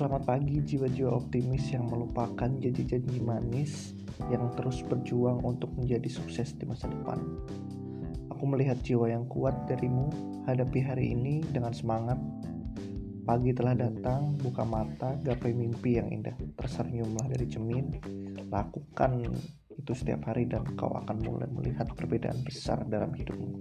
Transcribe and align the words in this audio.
Selamat 0.00 0.24
pagi 0.24 0.56
jiwa-jiwa 0.64 1.12
optimis 1.12 1.76
yang 1.76 1.84
melupakan 1.92 2.48
janji-janji 2.48 3.20
manis 3.20 3.92
yang 4.32 4.48
terus 4.56 4.80
berjuang 4.80 5.44
untuk 5.44 5.68
menjadi 5.76 6.08
sukses 6.08 6.56
di 6.56 6.64
masa 6.64 6.88
depan. 6.88 7.20
Aku 8.32 8.48
melihat 8.48 8.80
jiwa 8.80 9.12
yang 9.12 9.28
kuat 9.28 9.52
darimu 9.68 10.08
hadapi 10.48 10.80
hari 10.80 11.12
ini 11.12 11.44
dengan 11.52 11.76
semangat. 11.76 12.16
Pagi 13.28 13.52
telah 13.52 13.76
datang, 13.76 14.40
buka 14.40 14.64
mata, 14.64 15.20
gapai 15.20 15.52
mimpi 15.52 16.00
yang 16.00 16.08
indah. 16.08 16.32
Tersenyumlah 16.56 17.36
dari 17.36 17.44
cermin, 17.44 18.00
lakukan 18.48 19.28
itu 19.76 19.92
setiap 19.92 20.32
hari 20.32 20.48
dan 20.48 20.64
kau 20.80 20.96
akan 20.96 21.20
mulai 21.20 21.52
melihat 21.52 21.92
perbedaan 21.92 22.40
besar 22.40 22.88
dalam 22.88 23.12
hidupmu. 23.12 23.52